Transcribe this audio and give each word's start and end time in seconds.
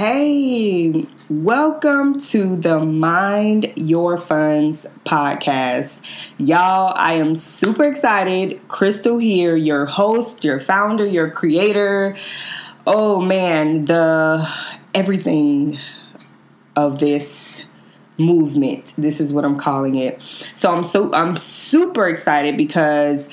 Hey, 0.00 1.04
welcome 1.28 2.18
to 2.20 2.56
the 2.56 2.80
Mind 2.80 3.70
Your 3.76 4.16
Funds 4.16 4.86
podcast. 5.04 6.00
Y'all, 6.38 6.94
I 6.96 7.16
am 7.16 7.36
super 7.36 7.84
excited. 7.84 8.66
Crystal 8.66 9.18
here, 9.18 9.56
your 9.56 9.84
host, 9.84 10.42
your 10.42 10.58
founder, 10.58 11.04
your 11.04 11.30
creator. 11.30 12.16
Oh 12.86 13.20
man, 13.20 13.84
the 13.84 14.48
everything 14.94 15.76
of 16.74 16.98
this 16.98 17.66
movement. 18.16 18.94
This 18.96 19.20
is 19.20 19.34
what 19.34 19.44
I'm 19.44 19.58
calling 19.58 19.96
it. 19.96 20.22
So 20.54 20.72
I'm 20.72 20.82
so 20.82 21.12
I'm 21.12 21.36
super 21.36 22.08
excited 22.08 22.56
because 22.56 23.28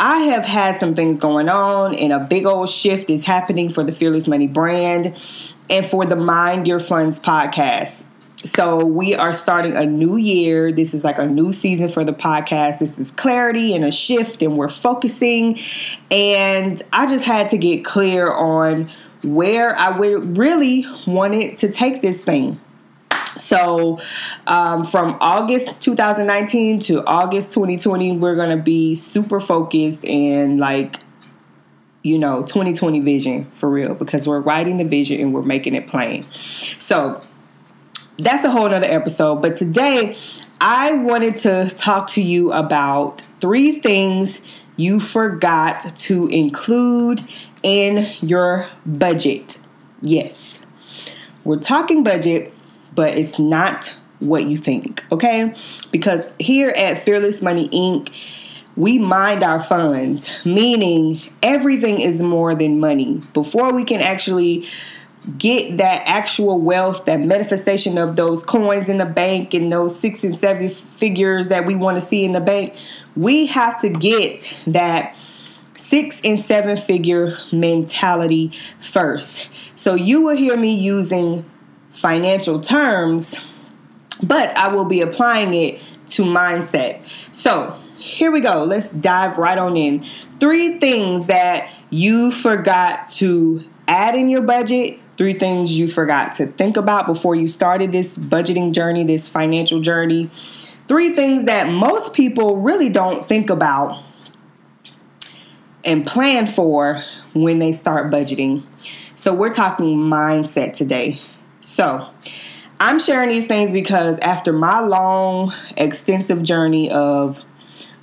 I 0.00 0.16
have 0.18 0.44
had 0.44 0.78
some 0.78 0.96
things 0.96 1.20
going 1.20 1.48
on, 1.48 1.94
and 1.94 2.12
a 2.12 2.18
big 2.18 2.44
old 2.44 2.68
shift 2.68 3.08
is 3.08 3.24
happening 3.24 3.68
for 3.68 3.84
the 3.84 3.92
Fearless 3.92 4.26
Money 4.26 4.48
brand 4.48 5.16
and 5.72 5.86
for 5.86 6.04
the 6.04 6.14
Mind 6.14 6.68
Your 6.68 6.78
Funds 6.78 7.18
podcast. 7.18 8.04
So, 8.36 8.84
we 8.84 9.14
are 9.14 9.32
starting 9.32 9.74
a 9.76 9.86
new 9.86 10.16
year. 10.16 10.70
This 10.70 10.94
is 10.94 11.02
like 11.02 11.18
a 11.18 11.26
new 11.26 11.52
season 11.52 11.88
for 11.88 12.04
the 12.04 12.12
podcast. 12.12 12.78
This 12.80 12.98
is 12.98 13.10
clarity 13.10 13.74
and 13.74 13.84
a 13.84 13.90
shift, 13.90 14.42
and 14.42 14.58
we're 14.58 14.68
focusing. 14.68 15.58
And 16.10 16.82
I 16.92 17.06
just 17.06 17.24
had 17.24 17.48
to 17.50 17.58
get 17.58 17.84
clear 17.84 18.30
on 18.30 18.90
where 19.22 19.74
I 19.76 19.96
would 19.96 20.36
really 20.36 20.84
wanted 21.06 21.56
to 21.58 21.72
take 21.72 22.02
this 22.02 22.20
thing. 22.20 22.60
So, 23.38 23.98
um, 24.46 24.84
from 24.84 25.16
August 25.20 25.80
2019 25.80 26.80
to 26.80 27.06
August 27.06 27.54
2020, 27.54 28.18
we're 28.18 28.34
to 28.50 28.62
be 28.62 28.94
super 28.94 29.40
focused 29.40 30.04
and 30.04 30.58
like, 30.58 30.98
you 32.02 32.18
know, 32.18 32.42
2020 32.42 33.00
vision 33.00 33.50
for 33.56 33.68
real 33.68 33.94
because 33.94 34.26
we're 34.26 34.40
writing 34.40 34.76
the 34.76 34.84
vision 34.84 35.20
and 35.20 35.32
we're 35.32 35.42
making 35.42 35.74
it 35.74 35.86
plain. 35.86 36.24
So, 36.32 37.22
that's 38.18 38.44
a 38.44 38.50
whole 38.50 38.68
nother 38.68 38.86
episode. 38.86 39.36
But 39.36 39.56
today, 39.56 40.16
I 40.60 40.92
wanted 40.92 41.34
to 41.36 41.70
talk 41.74 42.08
to 42.08 42.22
you 42.22 42.52
about 42.52 43.22
three 43.40 43.72
things 43.72 44.42
you 44.76 45.00
forgot 45.00 45.80
to 45.80 46.26
include 46.28 47.22
in 47.62 48.06
your 48.20 48.68
budget. 48.84 49.58
Yes, 50.02 50.64
we're 51.44 51.58
talking 51.58 52.02
budget 52.02 52.52
but 52.94 53.16
it's 53.16 53.38
not 53.38 53.98
what 54.20 54.44
you 54.44 54.56
think, 54.56 55.04
okay? 55.10 55.54
Because 55.90 56.28
here 56.38 56.72
at 56.76 57.02
Fearless 57.02 57.42
Money 57.42 57.68
Inc., 57.68 58.12
we 58.76 58.98
mind 58.98 59.42
our 59.42 59.60
funds, 59.60 60.44
meaning 60.44 61.20
everything 61.42 62.00
is 62.00 62.22
more 62.22 62.54
than 62.54 62.80
money. 62.80 63.20
Before 63.34 63.72
we 63.72 63.84
can 63.84 64.00
actually 64.00 64.66
get 65.38 65.76
that 65.76 66.02
actual 66.06 66.58
wealth, 66.58 67.04
that 67.04 67.20
manifestation 67.20 67.96
of 67.98 68.16
those 68.16 68.42
coins 68.42 68.88
in 68.88 68.98
the 68.98 69.06
bank 69.06 69.54
and 69.54 69.70
those 69.70 69.98
six 69.98 70.24
and 70.24 70.34
seven 70.34 70.68
figures 70.68 71.48
that 71.48 71.66
we 71.66 71.74
want 71.74 72.00
to 72.00 72.00
see 72.00 72.24
in 72.24 72.32
the 72.32 72.40
bank, 72.40 72.74
we 73.14 73.46
have 73.46 73.80
to 73.80 73.88
get 73.88 74.64
that 74.66 75.14
six 75.76 76.20
and 76.24 76.38
seven 76.38 76.76
figure 76.76 77.36
mentality 77.52 78.52
first. 78.80 79.50
So 79.78 79.94
you 79.94 80.22
will 80.22 80.36
hear 80.36 80.56
me 80.56 80.74
using 80.74 81.48
financial 81.92 82.60
terms, 82.60 83.36
but 84.22 84.56
I 84.56 84.68
will 84.68 84.84
be 84.86 85.02
applying 85.02 85.54
it 85.54 85.82
to 86.08 86.22
mindset. 86.24 87.04
So 87.34 87.76
here 88.02 88.32
we 88.32 88.40
go. 88.40 88.64
Let's 88.64 88.90
dive 88.90 89.38
right 89.38 89.56
on 89.56 89.76
in. 89.76 90.04
Three 90.40 90.78
things 90.78 91.26
that 91.26 91.70
you 91.90 92.32
forgot 92.32 93.06
to 93.08 93.62
add 93.86 94.16
in 94.16 94.28
your 94.28 94.42
budget. 94.42 94.98
Three 95.16 95.34
things 95.34 95.78
you 95.78 95.86
forgot 95.86 96.32
to 96.34 96.46
think 96.46 96.76
about 96.76 97.06
before 97.06 97.36
you 97.36 97.46
started 97.46 97.92
this 97.92 98.18
budgeting 98.18 98.72
journey, 98.72 99.04
this 99.04 99.28
financial 99.28 99.78
journey. 99.78 100.30
Three 100.88 101.10
things 101.10 101.44
that 101.44 101.68
most 101.68 102.12
people 102.12 102.56
really 102.56 102.88
don't 102.88 103.28
think 103.28 103.50
about 103.50 104.02
and 105.84 106.04
plan 106.04 106.46
for 106.46 107.00
when 107.34 107.60
they 107.60 107.70
start 107.70 108.10
budgeting. 108.10 108.64
So, 109.14 109.32
we're 109.32 109.52
talking 109.52 109.96
mindset 109.96 110.72
today. 110.72 111.18
So, 111.60 112.08
I'm 112.80 112.98
sharing 112.98 113.28
these 113.28 113.46
things 113.46 113.70
because 113.70 114.18
after 114.18 114.52
my 114.52 114.80
long, 114.80 115.52
extensive 115.76 116.42
journey 116.42 116.90
of 116.90 117.44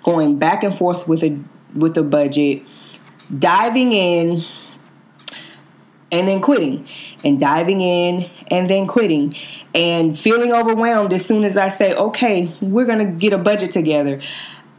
going 0.04 0.38
back 0.38 0.64
and 0.64 0.74
forth 0.74 1.08
with 1.08 1.24
a 1.24 1.38
with 1.76 1.98
a 1.98 2.04
budget, 2.04 2.64
diving 3.38 3.92
in 3.92 4.42
and 6.12 6.28
then 6.28 6.42
quitting 6.42 6.88
and 7.24 7.40
diving 7.40 7.82
in 7.82 8.24
and 8.50 8.68
then 8.68 8.88
quitting 8.88 9.36
and 9.76 10.18
feeling 10.18 10.52
overwhelmed 10.52 11.14
as 11.14 11.26
soon 11.26 11.44
as 11.44 11.58
I 11.58 11.70
say, 11.70 11.94
"Okay, 11.94 12.52
we're 12.62 12.86
going 12.86 13.06
to 13.06 13.12
get 13.12 13.34
a 13.34 13.38
budget 13.38 13.72
together." 13.72 14.20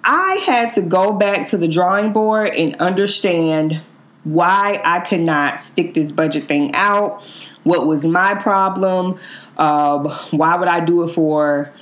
I 0.02 0.42
had 0.46 0.72
to 0.72 0.82
go 0.82 1.12
back 1.12 1.50
to 1.50 1.58
the 1.58 1.68
drawing 1.68 2.12
board 2.12 2.54
and 2.56 2.74
understand 2.76 3.82
why 4.24 4.80
I 4.82 5.00
could 5.00 5.20
not 5.20 5.60
stick 5.60 5.94
this 5.94 6.10
budget 6.10 6.48
thing 6.48 6.74
out 6.74 7.22
what 7.64 7.86
was 7.86 8.06
my 8.06 8.34
problem? 8.34 9.18
Um, 9.58 10.08
why 10.30 10.56
would 10.56 10.68
I 10.68 10.80
do 10.80 11.04
it 11.04 11.08
for 11.08 11.72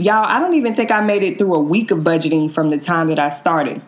y'all? 0.00 0.24
I 0.24 0.38
don't 0.38 0.54
even 0.54 0.74
think 0.74 0.90
I 0.90 1.00
made 1.00 1.22
it 1.22 1.38
through 1.38 1.54
a 1.54 1.60
week 1.60 1.90
of 1.90 2.00
budgeting 2.00 2.50
from 2.50 2.70
the 2.70 2.78
time 2.78 3.08
that 3.08 3.18
I 3.18 3.28
started. 3.28 3.82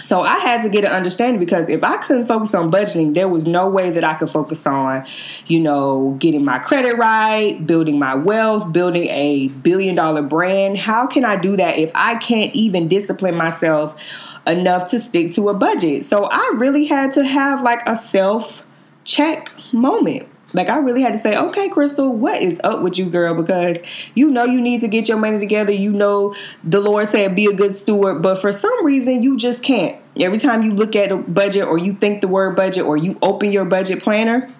So 0.00 0.22
I 0.22 0.36
had 0.38 0.62
to 0.62 0.68
get 0.68 0.84
an 0.84 0.92
understanding 0.92 1.40
because 1.40 1.68
if 1.68 1.82
I 1.82 1.96
couldn't 1.96 2.26
focus 2.26 2.54
on 2.54 2.70
budgeting, 2.70 3.14
there 3.14 3.26
was 3.28 3.46
no 3.48 3.68
way 3.68 3.90
that 3.90 4.04
I 4.04 4.14
could 4.14 4.30
focus 4.30 4.64
on, 4.64 5.04
you 5.48 5.58
know, 5.58 6.16
getting 6.20 6.44
my 6.44 6.60
credit 6.60 6.96
right, 6.96 7.66
building 7.66 7.98
my 7.98 8.14
wealth, 8.14 8.72
building 8.72 9.08
a 9.08 9.48
billion 9.48 9.96
dollar 9.96 10.22
brand. 10.22 10.78
How 10.78 11.08
can 11.08 11.24
I 11.24 11.36
do 11.36 11.56
that 11.56 11.78
if 11.78 11.90
I 11.96 12.14
can't 12.14 12.54
even 12.54 12.86
discipline 12.86 13.34
myself 13.34 14.00
enough 14.46 14.86
to 14.88 15.00
stick 15.00 15.32
to 15.32 15.48
a 15.48 15.54
budget? 15.54 16.04
So 16.04 16.28
I 16.30 16.52
really 16.54 16.84
had 16.84 17.10
to 17.12 17.24
have 17.24 17.62
like 17.62 17.82
a 17.88 17.96
self 17.96 18.64
check 19.02 19.50
moment. 19.72 20.28
Like 20.54 20.68
I 20.68 20.78
really 20.78 21.02
had 21.02 21.12
to 21.12 21.18
say, 21.18 21.36
okay, 21.36 21.68
Crystal, 21.68 22.10
what 22.10 22.40
is 22.42 22.60
up 22.64 22.82
with 22.82 22.98
you, 22.98 23.06
girl? 23.06 23.34
Because 23.34 23.78
you 24.14 24.30
know 24.30 24.44
you 24.44 24.60
need 24.60 24.80
to 24.80 24.88
get 24.88 25.08
your 25.08 25.18
money 25.18 25.38
together. 25.38 25.72
You 25.72 25.92
know 25.92 26.34
the 26.64 26.80
Lord 26.80 27.06
said 27.06 27.34
be 27.34 27.46
a 27.46 27.52
good 27.52 27.74
steward, 27.74 28.22
but 28.22 28.36
for 28.36 28.50
some 28.52 28.84
reason 28.84 29.22
you 29.22 29.36
just 29.36 29.62
can't. 29.62 30.00
Every 30.18 30.38
time 30.38 30.62
you 30.62 30.72
look 30.72 30.96
at 30.96 31.12
a 31.12 31.16
budget 31.16 31.66
or 31.66 31.78
you 31.78 31.92
think 31.92 32.22
the 32.22 32.28
word 32.28 32.56
budget 32.56 32.84
or 32.84 32.96
you 32.96 33.18
open 33.20 33.52
your 33.52 33.66
budget 33.66 34.02
planner, 34.02 34.50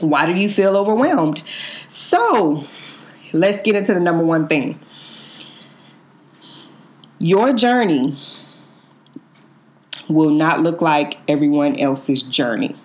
why 0.00 0.26
do 0.26 0.34
you 0.38 0.48
feel 0.48 0.76
overwhelmed? 0.76 1.42
So 1.88 2.64
let's 3.32 3.60
get 3.62 3.74
into 3.74 3.92
the 3.92 4.00
number 4.00 4.24
one 4.24 4.46
thing. 4.46 4.78
Your 7.18 7.52
journey 7.52 8.16
will 10.08 10.30
not 10.30 10.60
look 10.60 10.80
like 10.80 11.18
everyone 11.28 11.76
else's 11.76 12.22
journey. 12.22 12.76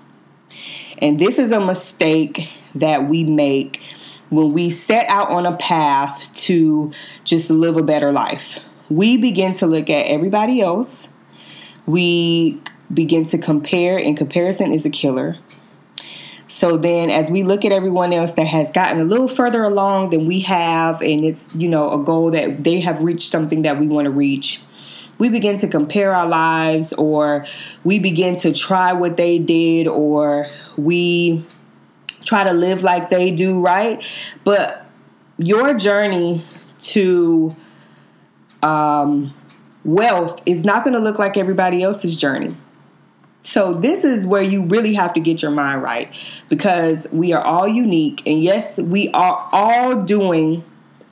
And 1.00 1.18
this 1.18 1.40
is 1.40 1.52
a 1.52 1.60
mistake 1.60 2.50
that 2.76 3.08
we 3.08 3.24
make 3.24 3.82
when 4.30 4.54
we 4.54 4.70
set 4.70 5.08
out 5.08 5.30
on 5.30 5.46
a 5.46 5.56
path 5.58 6.32
to 6.34 6.92
just 7.24 7.50
live 7.50 7.78
a 7.78 7.84
better 7.84 8.12
life. 8.12 8.60
We 8.90 9.18
begin 9.18 9.54
to 9.54 9.66
look 9.66 9.90
at 9.90 10.06
everybody 10.08 10.62
else. 10.62 11.10
We 11.86 12.62
begin 12.94 13.26
to 13.26 13.38
compare, 13.38 13.98
and 13.98 14.18
comparison 14.18 14.72
is 14.74 14.86
a 14.86 14.90
killer. 14.90 15.38
So 16.48 16.78
then, 16.78 17.12
as 17.12 17.30
we 17.30 17.44
look 17.44 17.64
at 17.64 17.72
everyone 17.72 18.12
else 18.12 18.32
that 18.34 18.48
has 18.48 18.72
gotten 18.72 19.00
a 19.00 19.04
little 19.04 19.28
further 19.28 19.64
along 19.64 20.10
than 20.10 20.26
we 20.26 20.42
have, 20.42 21.02
and 21.02 21.24
it's, 21.24 21.46
you 21.56 21.70
know, 21.70 21.92
a 21.92 22.04
goal 22.04 22.32
that 22.32 22.64
they 22.64 22.80
have 22.80 23.02
reached 23.04 23.32
something 23.32 23.62
that 23.62 23.80
we 23.80 23.88
want 23.88 24.06
to 24.06 24.12
reach, 24.12 24.62
we 25.20 25.30
begin 25.30 25.58
to 25.58 25.68
compare 25.68 26.14
our 26.14 26.28
lives 26.28 26.94
or 26.94 27.46
we 27.84 28.00
begin 28.00 28.36
to 28.38 28.52
try 28.52 28.94
what 28.94 29.18
they 29.18 29.38
did 29.38 29.86
or 29.86 30.48
we 30.78 31.46
try 32.24 32.44
to 32.46 32.54
live 32.54 32.84
like 32.84 33.10
they 33.10 33.30
do, 33.30 33.60
right? 33.60 34.04
But 34.44 34.86
your 35.38 35.74
journey 35.74 36.44
to 36.80 37.56
um, 38.64 39.34
wealth 39.84 40.42
is 40.46 40.64
not 40.64 40.84
going 40.84 40.94
to 40.94 41.00
look 41.00 41.20
like 41.20 41.38
everybody 41.38 41.84
else's 41.84 42.18
journey. 42.18 42.56
So, 43.42 43.74
this 43.74 44.04
is 44.04 44.28
where 44.28 44.42
you 44.42 44.64
really 44.64 44.94
have 44.96 45.14
to 45.14 45.22
get 45.22 45.42
your 45.42 45.52
mind 45.52 45.82
right 45.82 46.14
because 46.50 47.08
we 47.12 47.32
are 47.32 47.42
all 47.42 47.70
unique. 47.70 48.22
And 48.28 48.44
yes, 48.44 48.80
we 48.80 49.10
are 49.12 49.48
all 49.54 50.02
doing 50.02 50.66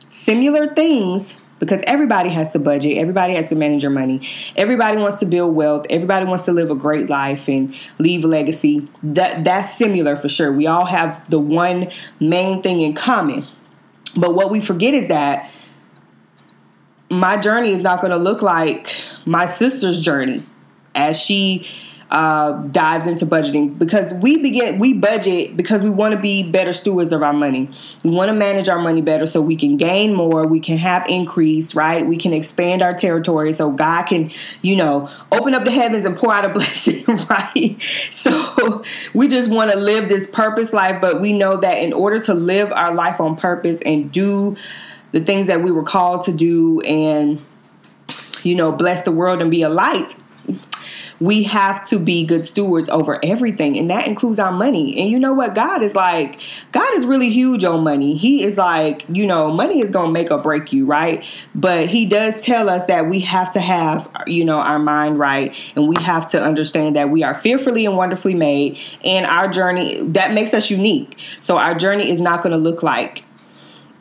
similar 0.10 0.68
things 0.74 1.39
because 1.59 1.81
everybody 1.88 2.30
has 2.30 2.51
to 2.51 2.59
budget, 2.59 2.98
everybody 2.98 3.33
has 3.33 3.50
to 3.50 3.56
manage 3.56 3.81
their 3.81 3.89
money, 3.89 4.21
everybody 4.56 4.98
wants 4.98 5.18
to 5.18 5.25
build 5.25 5.56
wealth, 5.56 5.86
everybody 5.89 6.25
wants 6.25 6.44
to 6.44 6.51
live 6.51 6.69
a 6.69 6.75
great 6.75 7.09
life 7.09 7.48
and 7.48 7.75
leave 7.98 8.24
a 8.24 8.27
legacy. 8.27 8.88
That 9.04 9.44
that's 9.44 9.77
similar 9.77 10.15
for 10.15 10.30
sure. 10.30 10.51
We 10.51 10.68
all 10.68 10.86
have 10.86 11.27
the 11.30 11.39
one 11.39 11.89
main 12.19 12.62
thing 12.62 12.81
in 12.81 12.94
common. 12.94 13.45
But 14.15 14.33
what 14.33 14.50
we 14.50 14.59
forget 14.59 14.94
is 14.94 15.07
that 15.09 15.51
my 17.09 17.38
journey 17.38 17.69
is 17.69 17.83
not 17.83 18.01
going 18.01 18.12
to 18.12 18.18
look 18.18 18.42
like 18.42 18.94
my 19.25 19.45
sister's 19.45 20.01
journey 20.01 20.44
as 20.95 21.19
she 21.19 21.68
uh, 22.09 22.54
dives 22.68 23.06
into 23.06 23.25
budgeting 23.25 23.77
because 23.77 24.13
we 24.13 24.38
begin 24.38 24.80
we 24.80 24.94
budget 24.94 25.57
because 25.57 25.83
we 25.83 25.89
want 25.89 26.13
to 26.13 26.19
be 26.19 26.42
better 26.42 26.71
stewards 26.71 27.12
of 27.12 27.21
our 27.21 27.33
money. 27.33 27.69
We 28.04 28.12
want 28.12 28.30
to 28.30 28.33
manage 28.33 28.69
our 28.69 28.80
money 28.80 29.01
better 29.01 29.25
so 29.25 29.42
we 29.42 29.57
can 29.57 29.75
gain 29.75 30.13
more, 30.13 30.48
we 30.48 30.62
can 30.62 30.77
have 30.77 31.06
increase, 31.07 31.75
right? 31.75 32.06
We 32.06 32.15
can 32.15 32.31
expand 32.31 32.81
our 32.81 32.94
territory 32.94 33.51
so 33.51 33.71
God 33.71 34.04
can, 34.04 34.30
you 34.62 34.77
know, 34.77 35.09
open 35.31 35.54
up 35.54 35.65
the 35.65 35.71
heavens 35.71 36.06
and 36.06 36.15
pour 36.15 36.33
out 36.33 36.45
a 36.45 36.50
blessing, 36.54 37.04
right? 37.30 37.75
So 38.12 38.83
we 39.13 39.27
just 39.27 39.50
want 39.50 39.71
to 39.71 39.77
live 39.77 40.07
this 40.07 40.27
purpose 40.27 40.71
life, 40.71 41.01
but 41.01 41.19
we 41.19 41.33
know 41.33 41.57
that 41.57 41.81
in 41.81 41.92
order 41.92 42.19
to 42.19 42.33
live 42.33 42.71
our 42.71 42.94
life 42.94 43.19
on 43.19 43.36
purpose 43.36 43.81
and 43.81 44.12
do 44.12 44.56
the 45.12 45.19
things 45.19 45.48
that 45.48 45.62
we 45.62 45.71
were 45.71 45.83
called 45.83 46.24
to 46.24 46.33
do 46.33 46.80
and 46.81 47.42
you 48.44 48.56
know 48.56 48.71
bless 48.71 49.01
the 49.01 49.12
world 49.12 49.42
and 49.42 49.50
be 49.51 49.62
a 49.62 49.69
light 49.69 50.15
we 51.19 51.44
have 51.44 51.84
to 51.86 52.00
be 52.00 52.25
good 52.25 52.46
stewards 52.46 52.90
over 52.90 53.19
everything 53.24 53.78
and 53.78 53.90
that 53.90 54.08
includes 54.08 54.40
our 54.40 54.52
money. 54.52 54.98
And 54.98 55.10
you 55.10 55.19
know 55.19 55.34
what? 55.34 55.56
God 55.56 55.81
is 55.81 55.96
like 55.96 56.40
god 56.72 56.94
is 56.94 57.06
really 57.06 57.30
huge 57.30 57.64
on 57.64 57.84
money. 57.84 58.16
He 58.16 58.44
is 58.44 58.58
like 58.58 59.06
you 59.10 59.25
know 59.25 59.52
money 59.52 59.81
is 59.81 59.92
gonna 59.92 60.12
make 60.12 60.31
or 60.31 60.40
break 60.40 60.74
you 60.74 60.86
right? 60.86 61.25
But 61.56 61.88
he 61.88 62.06
does 62.06 62.42
tell 62.44 62.69
us 62.69 62.86
that 62.86 63.08
we 63.08 63.19
have 63.22 63.52
to 63.52 63.60
have 63.60 64.10
you 64.25 64.46
know 64.46 64.58
our 64.58 64.80
mind 64.80 65.19
right 65.19 65.74
and 65.75 65.88
we 65.88 66.02
have 66.02 66.28
to 66.30 66.42
understand 66.42 66.96
that 66.96 67.10
we 67.10 67.24
are 67.24 67.34
fearfully 67.34 67.86
and 67.86 67.98
wonderfully 67.98 68.36
made 68.36 68.80
and 69.04 69.25
our 69.25 69.48
journey 69.48 70.02
that 70.10 70.34
makes 70.34 70.54
us 70.54 70.70
unique. 70.70 71.20
So 71.42 71.58
our 71.58 71.75
journey 71.75 72.10
is 72.10 72.22
not 72.22 72.42
to 72.48 72.58
look 72.58 72.84
like 72.84 73.24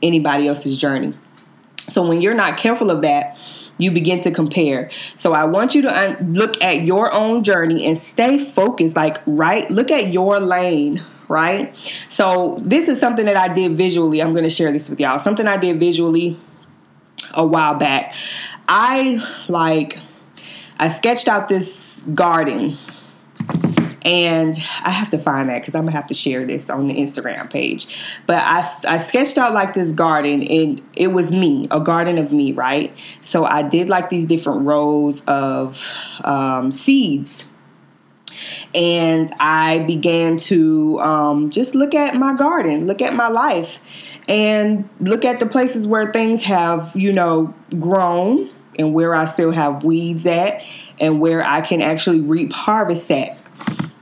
anybody 0.03 0.49
else's 0.49 0.77
journey. 0.77 1.15
So 1.89 2.07
when 2.07 2.21
you're 2.21 2.35
not 2.35 2.59
careful 2.59 2.91
of 2.91 3.03
that 3.03 3.39
you 3.78 3.90
begin 3.90 4.20
to 4.20 4.31
compare. 4.31 4.90
So 5.17 5.32
I 5.32 5.44
want 5.44 5.75
you 5.75 5.82
to 5.82 6.17
look 6.20 6.62
at 6.62 6.82
your 6.82 7.12
own 7.12 7.44
journey 7.44 7.87
and 7.87 7.99
stay 7.99 8.44
focused. 8.44 8.96
Like, 8.96 9.19
right? 9.26 9.70
Look 9.70 9.90
at 9.90 10.12
your 10.12 10.40
lane, 10.40 11.00
right? 11.28 11.76
So 12.08 12.58
this 12.62 12.88
is 12.88 12.99
something 12.99 13.26
that 13.26 13.37
I 13.37 13.52
did 13.52 13.73
visually. 13.73 14.23
I'm 14.23 14.32
going 14.32 14.44
to 14.44 14.50
share 14.50 14.73
this 14.73 14.88
with 14.88 15.00
y'all. 15.00 15.19
Something 15.19 15.46
I 15.46 15.56
did 15.56 15.78
visually 15.78 16.38
a 17.34 17.46
while 17.46 17.75
back. 17.75 18.14
I 18.69 19.23
like, 19.49 19.99
I 20.78 20.88
sketched 20.88 21.28
out 21.28 21.49
this 21.49 22.02
garden 22.14 22.76
and 24.06 24.56
I 24.85 24.91
have 24.91 25.11
to 25.11 25.19
find 25.19 25.49
that 25.50 25.61
because 25.61 25.75
I'm 25.75 25.82
gonna 25.82 25.91
have 25.91 26.06
to 26.06 26.14
share 26.14 26.47
this 26.47 26.70
on 26.70 26.87
the 26.87 26.94
Instagram 26.94 27.50
page. 27.50 28.17
But 28.25 28.37
I, 28.44 28.73
I 28.87 28.99
sketched 28.99 29.37
out 29.37 29.53
like 29.53 29.75
this 29.75 29.91
garden, 29.93 30.44
and 30.44 30.81
it 30.94 31.08
was 31.08 31.32
me, 31.32 31.67
a 31.73 31.81
garden 31.81 32.17
of 32.17 32.32
me, 32.32 32.53
right? 32.53 32.97
So 33.20 33.44
I 33.44 33.64
did 33.64 33.88
like 33.88 34.08
these 34.08 34.25
different 34.25 34.62
rows 34.62 35.23
of 35.26 35.85
um, 36.23 36.70
seeds. 36.70 37.49
And 38.75 39.31
I 39.41 39.81
began 39.81 40.37
to 40.37 41.00
um, 41.00 41.50
just 41.50 41.75
look 41.75 41.94
at 41.94 42.14
my 42.14 42.35
garden, 42.35 42.87
look 42.87 43.00
at 43.02 43.14
my 43.14 43.29
life, 43.29 43.81
and 44.29 44.88
look 45.00 45.25
at 45.25 45.41
the 45.41 45.47
places 45.47 45.88
where 45.88 46.12
things 46.12 46.44
have, 46.44 46.94
you 46.94 47.12
know, 47.12 47.55
grown 47.81 48.50
and 48.79 48.93
where 48.93 49.14
I 49.14 49.25
still 49.25 49.52
have 49.52 49.82
weeds 49.82 50.26
at 50.26 50.62
and 51.00 51.19
where 51.19 51.43
I 51.43 51.62
can 51.62 51.81
actually 51.81 52.20
reap 52.20 52.52
harvest 52.52 53.11
at. 53.11 53.38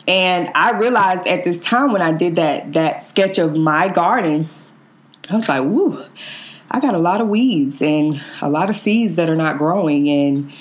And 0.06 0.50
I 0.54 0.72
realized 0.72 1.26
at 1.26 1.44
this 1.44 1.60
time 1.60 1.92
when 1.92 2.02
I 2.02 2.12
did 2.12 2.36
that 2.36 2.74
that 2.74 3.02
sketch 3.02 3.38
of 3.38 3.56
my 3.56 3.88
garden, 3.88 4.48
I 5.30 5.36
was 5.36 5.48
like, 5.48 5.62
"Woo, 5.62 6.04
I 6.70 6.80
got 6.80 6.94
a 6.94 6.98
lot 6.98 7.20
of 7.20 7.28
weeds 7.28 7.80
and 7.80 8.20
a 8.42 8.50
lot 8.50 8.68
of 8.68 8.76
seeds 8.76 9.16
that 9.16 9.30
are 9.30 9.36
not 9.36 9.58
growing. 9.58 10.08
And 10.08 10.52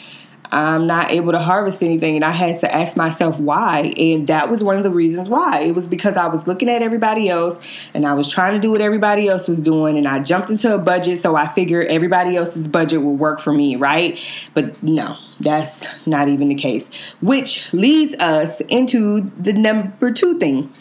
I'm 0.54 0.86
not 0.86 1.12
able 1.12 1.32
to 1.32 1.40
harvest 1.40 1.82
anything. 1.82 2.16
And 2.16 2.24
I 2.24 2.32
had 2.32 2.60
to 2.60 2.74
ask 2.74 2.96
myself 2.96 3.40
why. 3.40 3.94
And 3.98 4.28
that 4.28 4.50
was 4.50 4.64
one 4.64 4.78
of 4.78 4.84
the 4.84 4.92
reasons 4.92 5.28
why. 5.28 5.62
It 5.62 5.74
was 5.74 5.88
because 5.88 6.16
I 6.16 6.28
was 6.28 6.48
looking 6.48 6.70
at 6.70 6.82
everybody 6.82 7.28
else 7.28 7.60
and 7.94 8.06
I 8.06 8.14
was 8.14 8.28
trying 8.28 8.54
to 8.54 8.60
do 8.60 8.72
what 8.72 8.80
everybody 8.80 9.28
else 9.28 9.48
was 9.48 9.60
doing. 9.60 9.98
And 9.98 10.08
I 10.08 10.20
jumped 10.20 10.50
into 10.50 10.74
a 10.74 10.78
budget. 10.78 11.18
So 11.18 11.36
I 11.36 11.48
figured 11.48 11.88
everybody 11.88 12.38
else's 12.38 12.68
budget 12.68 13.02
would 13.02 13.20
work 13.20 13.40
for 13.40 13.52
me, 13.52 13.76
right? 13.76 14.20
But 14.54 14.82
no, 14.84 15.16
that's 15.40 16.06
not 16.06 16.30
even 16.30 16.50
the 16.50 16.56
case. 16.56 16.90
Which 17.22 17.74
leads 17.74 18.16
us 18.16 18.62
into 18.62 19.32
the 19.40 19.54
number 19.54 20.12
two 20.12 20.38
thing 20.38 20.72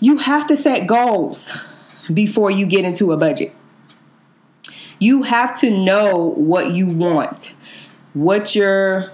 you 0.00 0.18
have 0.18 0.46
to 0.46 0.56
set 0.56 0.86
goals 0.86 1.50
before 2.12 2.50
you 2.50 2.66
get 2.66 2.84
into 2.84 3.12
a 3.12 3.16
budget. 3.16 3.52
You 5.00 5.22
have 5.24 5.58
to 5.58 5.70
know 5.70 6.34
what 6.36 6.70
you 6.70 6.86
want 6.88 7.54
what 8.14 8.54
you're 8.54 9.10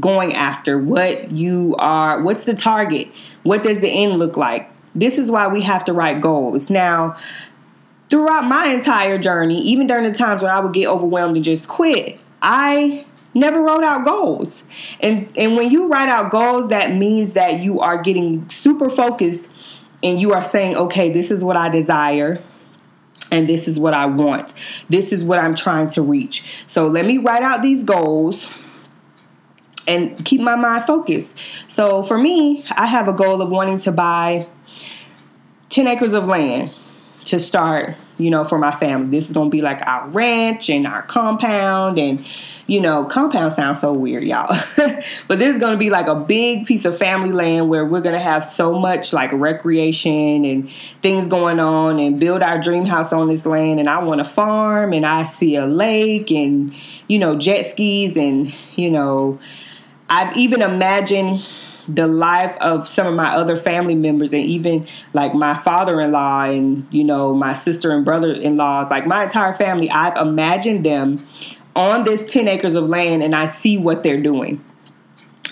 going 0.00 0.34
after, 0.34 0.78
what 0.78 1.30
you 1.30 1.74
are, 1.78 2.22
what's 2.22 2.44
the 2.44 2.54
target, 2.54 3.08
what 3.42 3.62
does 3.62 3.80
the 3.80 3.88
end 3.88 4.18
look 4.18 4.36
like. 4.36 4.70
This 4.94 5.18
is 5.18 5.30
why 5.30 5.46
we 5.48 5.62
have 5.62 5.84
to 5.84 5.92
write 5.92 6.20
goals. 6.20 6.70
Now, 6.70 7.16
throughout 8.08 8.44
my 8.44 8.68
entire 8.68 9.18
journey, 9.18 9.60
even 9.60 9.86
during 9.86 10.04
the 10.04 10.12
times 10.12 10.42
when 10.42 10.50
I 10.50 10.60
would 10.60 10.72
get 10.72 10.88
overwhelmed 10.88 11.36
and 11.36 11.44
just 11.44 11.68
quit, 11.68 12.18
I 12.42 13.04
never 13.34 13.60
wrote 13.60 13.84
out 13.84 14.04
goals. 14.04 14.64
And 15.00 15.30
and 15.36 15.56
when 15.56 15.70
you 15.70 15.88
write 15.88 16.08
out 16.08 16.30
goals, 16.30 16.68
that 16.68 16.94
means 16.94 17.34
that 17.34 17.60
you 17.60 17.80
are 17.80 18.00
getting 18.00 18.48
super 18.50 18.88
focused 18.88 19.50
and 20.02 20.20
you 20.20 20.32
are 20.32 20.42
saying, 20.42 20.76
"Okay, 20.76 21.10
this 21.10 21.30
is 21.30 21.44
what 21.44 21.56
I 21.56 21.68
desire." 21.68 22.42
And 23.30 23.48
this 23.48 23.68
is 23.68 23.78
what 23.78 23.94
I 23.94 24.06
want. 24.06 24.54
This 24.88 25.12
is 25.12 25.24
what 25.24 25.38
I'm 25.38 25.54
trying 25.54 25.88
to 25.88 26.02
reach. 26.02 26.64
So 26.66 26.86
let 26.86 27.06
me 27.06 27.18
write 27.18 27.42
out 27.42 27.62
these 27.62 27.84
goals 27.84 28.52
and 29.88 30.24
keep 30.24 30.40
my 30.40 30.56
mind 30.56 30.84
focused. 30.84 31.38
So 31.70 32.02
for 32.02 32.18
me, 32.18 32.64
I 32.76 32.86
have 32.86 33.08
a 33.08 33.12
goal 33.12 33.40
of 33.40 33.50
wanting 33.50 33.78
to 33.78 33.92
buy 33.92 34.46
10 35.68 35.86
acres 35.86 36.14
of 36.14 36.26
land 36.26 36.72
to 37.26 37.38
start, 37.38 37.94
you 38.18 38.30
know, 38.30 38.44
for 38.44 38.58
my 38.58 38.70
family. 38.70 39.08
This 39.10 39.26
is 39.26 39.32
going 39.32 39.50
to 39.50 39.54
be 39.54 39.62
like 39.62 39.86
our 39.86 40.08
ranch 40.08 40.70
and 40.70 40.86
our 40.86 41.02
compound 41.02 41.98
and 41.98 42.24
you 42.66 42.80
know, 42.80 43.04
compound 43.04 43.52
sounds 43.52 43.80
so 43.80 43.92
weird, 43.92 44.24
y'all. 44.24 44.48
but 45.28 45.38
this 45.38 45.54
is 45.54 45.58
going 45.58 45.72
to 45.72 45.78
be 45.78 45.88
like 45.88 46.08
a 46.08 46.16
big 46.16 46.66
piece 46.66 46.84
of 46.84 46.98
family 46.98 47.30
land 47.30 47.68
where 47.68 47.84
we're 47.86 48.00
going 48.00 48.14
to 48.14 48.20
have 48.20 48.44
so 48.44 48.76
much 48.78 49.12
like 49.12 49.30
recreation 49.32 50.44
and 50.44 50.68
things 51.00 51.28
going 51.28 51.60
on 51.60 52.00
and 52.00 52.18
build 52.18 52.42
our 52.42 52.60
dream 52.60 52.84
house 52.84 53.12
on 53.12 53.28
this 53.28 53.46
land. 53.46 53.78
And 53.78 53.88
I 53.88 54.02
want 54.02 54.18
to 54.18 54.24
farm 54.24 54.92
and 54.92 55.06
I 55.06 55.26
see 55.26 55.54
a 55.54 55.66
lake 55.66 56.32
and, 56.32 56.74
you 57.06 57.20
know, 57.20 57.36
jet 57.36 57.66
skis 57.66 58.16
and, 58.16 58.52
you 58.76 58.90
know, 58.90 59.38
I've 60.10 60.36
even 60.36 60.60
imagined 60.60 61.46
the 61.88 62.06
life 62.06 62.56
of 62.60 62.88
some 62.88 63.06
of 63.06 63.14
my 63.14 63.34
other 63.34 63.56
family 63.56 63.94
members 63.94 64.32
and 64.32 64.42
even 64.42 64.86
like 65.12 65.34
my 65.34 65.54
father-in-law 65.54 66.44
and 66.44 66.86
you 66.92 67.04
know 67.04 67.34
my 67.34 67.54
sister 67.54 67.92
and 67.92 68.04
brother-in-laws 68.04 68.90
like 68.90 69.06
my 69.06 69.24
entire 69.24 69.54
family 69.54 69.88
i've 69.90 70.16
imagined 70.16 70.84
them 70.84 71.24
on 71.76 72.04
this 72.04 72.32
10 72.32 72.48
acres 72.48 72.74
of 72.74 72.88
land 72.88 73.22
and 73.22 73.34
I 73.34 73.46
see 73.46 73.76
what 73.76 74.02
they're 74.02 74.20
doing. 74.20 74.64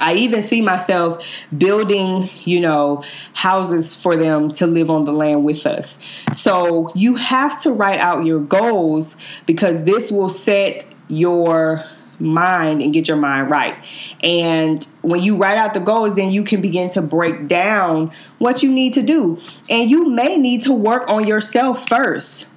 I 0.01 0.15
even 0.15 0.43
see 0.43 0.61
myself 0.61 1.47
building, 1.57 2.29
you 2.43 2.59
know, 2.59 3.05
houses 3.35 3.95
for 3.95 4.17
them 4.17 4.51
to 4.53 4.67
live 4.67 4.91
on 4.91 5.05
the 5.05 5.13
land 5.13 5.45
with 5.45 5.67
us. 5.67 6.01
So 6.33 6.91
you 6.97 7.15
have 7.15 7.61
to 7.61 7.71
write 7.71 8.01
out 8.01 8.25
your 8.25 8.41
goals 8.41 9.17
because 9.47 9.85
this 9.85 10.11
will 10.11 10.31
set 10.31 10.93
your 11.07 11.85
mind 12.21 12.83
and 12.83 12.93
get 12.93 13.09
your 13.09 13.17
mind 13.17 13.51
right. 13.51 13.77
And 14.23 14.87
when 15.03 15.23
you 15.23 15.37
write 15.37 15.59
out 15.59 15.75
the 15.75 15.81
goals, 15.81 16.15
then 16.15 16.31
you 16.31 16.45
can 16.45 16.61
begin 16.61 16.91
to 16.91 17.03
break 17.03 17.49
down 17.49 18.13
what 18.39 18.63
you 18.63 18.71
need 18.71 18.93
to 18.95 19.03
do. 19.03 19.39
And 19.69 19.91
you 19.91 20.09
may 20.09 20.37
need 20.37 20.63
to 20.63 20.73
work 20.73 21.09
on 21.09 21.27
yourself 21.27 21.89
first. 21.89 22.49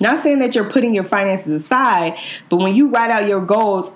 Not 0.00 0.20
saying 0.20 0.40
that 0.40 0.54
you're 0.54 0.68
putting 0.68 0.94
your 0.94 1.04
finances 1.04 1.62
aside, 1.62 2.18
but 2.48 2.56
when 2.56 2.74
you 2.74 2.88
write 2.88 3.10
out 3.10 3.28
your 3.28 3.44
goals, 3.44 3.92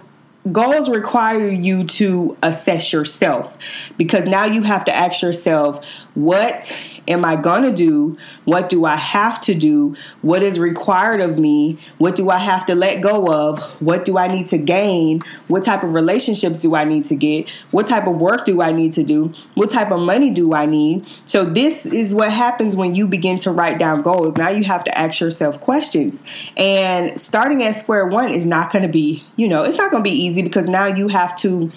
goals 0.53 0.89
require 0.89 1.49
you 1.49 1.85
to 1.85 2.37
assess 2.43 2.93
yourself 2.93 3.57
because 3.97 4.27
now 4.27 4.45
you 4.45 4.63
have 4.63 4.85
to 4.85 4.95
ask 4.95 5.21
yourself 5.21 5.85
what 6.15 6.73
am 7.07 7.25
I 7.25 7.37
going 7.37 7.63
to 7.63 7.73
do? 7.73 8.17
What 8.45 8.69
do 8.69 8.85
I 8.85 8.97
have 8.97 9.41
to 9.43 9.55
do? 9.55 9.95
What 10.23 10.43
is 10.43 10.59
required 10.59 11.21
of 11.21 11.39
me? 11.39 11.79
What 11.99 12.17
do 12.17 12.31
I 12.31 12.39
have 12.39 12.67
to 12.67 12.75
let 12.75 13.01
go 13.01 13.33
of? 13.33 13.81
What 13.81 14.05
do 14.05 14.19
I 14.19 14.29
need 14.29 14.47
to 14.49 14.59
gain? 14.59 15.23
What 15.49 15.65
type 15.65 15.83
of 15.83 15.93
relationships 15.93 16.61
do 16.61 16.75
I 16.75 16.85
need 16.85 17.05
to 17.05 17.17
get? 17.17 17.51
What 17.71 17.87
type 17.87 18.07
of 18.07 18.17
work 18.17 18.47
do 18.47 18.61
I 18.61 18.73
need 18.73 18.93
to 18.93 19.05
do? 19.05 19.33
What 19.55 19.71
type 19.71 19.91
of 19.91 20.01
money 20.01 20.31
do 20.31 20.55
I 20.55 20.67
need? 20.67 21.07
So, 21.25 21.45
this 21.45 21.87
is 21.87 22.15
what 22.15 22.33
happens 22.33 22.77
when 22.77 22.95
you 22.95 23.07
begin 23.07 23.39
to 23.39 23.51
write 23.51 23.79
down 23.79 24.03
goals. 24.03 24.37
Now 24.37 24.51
you 24.51 24.65
have 24.65 24.85
to 24.85 24.99
ask 24.99 25.21
yourself 25.21 25.61
questions. 25.61 26.23
And 26.57 27.19
starting 27.19 27.63
at 27.63 27.73
square 27.73 28.07
one 28.07 28.29
is 28.31 28.45
not 28.45 28.73
going 28.73 28.83
to 28.83 28.89
be, 28.89 29.25
you 29.37 29.49
know, 29.49 29.63
it's 29.63 29.77
not 29.77 29.91
going 29.91 30.03
to 30.03 30.09
be 30.09 30.15
easy 30.15 30.28
because 30.37 30.69
now 30.69 30.87
you 30.87 31.09
have 31.09 31.35
to 31.37 31.71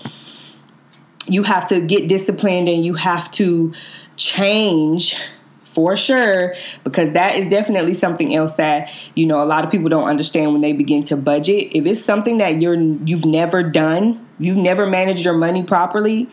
you 1.27 1.43
have 1.43 1.67
to 1.67 1.79
get 1.79 2.09
disciplined 2.09 2.67
and 2.67 2.85
you 2.85 2.95
have 2.95 3.29
to 3.31 3.73
change 4.15 5.15
for 5.63 5.95
sure 5.95 6.53
because 6.83 7.13
that 7.13 7.35
is 7.35 7.47
definitely 7.47 7.93
something 7.93 8.35
else 8.35 8.55
that 8.55 8.91
you 9.15 9.25
know 9.25 9.41
a 9.41 9.45
lot 9.45 9.63
of 9.63 9.71
people 9.71 9.87
don't 9.87 10.07
understand 10.07 10.51
when 10.51 10.61
they 10.61 10.73
begin 10.73 11.03
to 11.03 11.15
budget. 11.15 11.69
If 11.73 11.85
it's 11.85 12.01
something 12.01 12.37
that 12.39 12.61
you're 12.61 12.75
you've 12.75 13.25
never 13.25 13.63
done 13.63 14.27
you've 14.39 14.57
never 14.57 14.85
managed 14.85 15.23
your 15.23 15.35
money 15.35 15.63
properly 15.63 16.27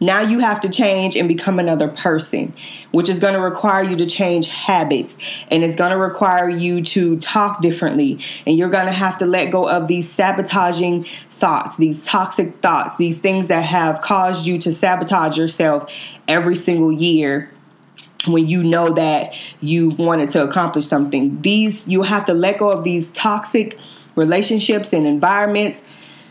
Now 0.00 0.22
you 0.22 0.38
have 0.38 0.60
to 0.62 0.70
change 0.70 1.14
and 1.14 1.28
become 1.28 1.58
another 1.58 1.88
person, 1.88 2.54
which 2.90 3.10
is 3.10 3.18
going 3.18 3.34
to 3.34 3.40
require 3.40 3.82
you 3.82 3.96
to 3.96 4.06
change 4.06 4.48
habits 4.48 5.44
and 5.50 5.62
it's 5.62 5.76
going 5.76 5.90
to 5.90 5.98
require 5.98 6.48
you 6.48 6.82
to 6.82 7.18
talk 7.18 7.60
differently. 7.60 8.18
And 8.46 8.56
you're 8.56 8.70
going 8.70 8.86
to 8.86 8.92
have 8.92 9.18
to 9.18 9.26
let 9.26 9.50
go 9.50 9.68
of 9.68 9.88
these 9.88 10.10
sabotaging 10.10 11.04
thoughts, 11.04 11.76
these 11.76 12.04
toxic 12.04 12.60
thoughts, 12.62 12.96
these 12.96 13.18
things 13.18 13.48
that 13.48 13.62
have 13.62 14.00
caused 14.00 14.46
you 14.46 14.58
to 14.58 14.72
sabotage 14.72 15.36
yourself 15.36 15.92
every 16.26 16.56
single 16.56 16.90
year 16.90 17.50
when 18.26 18.46
you 18.46 18.62
know 18.62 18.90
that 18.92 19.34
you've 19.60 19.98
wanted 19.98 20.30
to 20.30 20.42
accomplish 20.42 20.86
something. 20.86 21.40
These 21.42 21.88
you 21.88 22.02
have 22.02 22.24
to 22.26 22.34
let 22.34 22.58
go 22.58 22.70
of 22.70 22.84
these 22.84 23.08
toxic 23.10 23.78
relationships 24.14 24.92
and 24.92 25.06
environments. 25.06 25.82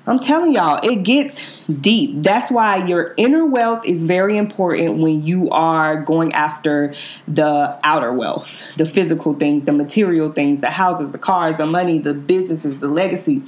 I'm 0.09 0.17
telling 0.17 0.53
y'all, 0.53 0.79
it 0.81 1.03
gets 1.03 1.47
deep. 1.67 2.23
That's 2.23 2.49
why 2.49 2.83
your 2.87 3.13
inner 3.15 3.45
wealth 3.45 3.85
is 3.85 4.03
very 4.03 4.37
important 4.37 4.97
when 4.97 5.23
you 5.23 5.51
are 5.51 6.01
going 6.01 6.33
after 6.33 6.95
the 7.27 7.79
outer 7.83 8.11
wealth, 8.11 8.75
the 8.75 8.87
physical 8.87 9.35
things, 9.35 9.65
the 9.65 9.71
material 9.71 10.31
things, 10.31 10.61
the 10.61 10.71
houses, 10.71 11.11
the 11.11 11.19
cars, 11.19 11.57
the 11.57 11.67
money, 11.67 11.99
the 11.99 12.15
businesses, 12.15 12.79
the 12.79 12.87
legacy. 12.87 13.43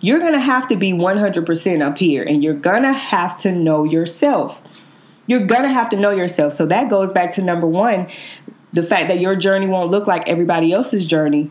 You're 0.00 0.18
going 0.18 0.34
to 0.34 0.40
have 0.40 0.68
to 0.68 0.76
be 0.76 0.92
100% 0.92 1.80
up 1.80 1.96
here 1.96 2.22
and 2.22 2.44
you're 2.44 2.52
going 2.52 2.82
to 2.82 2.92
have 2.92 3.38
to 3.38 3.52
know 3.52 3.84
yourself. 3.84 4.60
You're 5.26 5.46
going 5.46 5.62
to 5.62 5.70
have 5.70 5.88
to 5.90 5.96
know 5.96 6.10
yourself. 6.10 6.52
So 6.52 6.66
that 6.66 6.90
goes 6.90 7.10
back 7.10 7.30
to 7.32 7.42
number 7.42 7.66
one 7.66 8.08
the 8.74 8.82
fact 8.82 9.08
that 9.08 9.20
your 9.20 9.36
journey 9.36 9.66
won't 9.66 9.90
look 9.90 10.06
like 10.06 10.28
everybody 10.28 10.72
else's 10.72 11.06
journey. 11.06 11.50